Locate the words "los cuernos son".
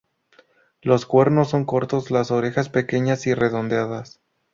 0.81-1.63